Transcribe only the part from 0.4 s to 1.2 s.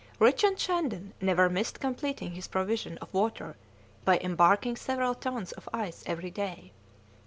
Shandon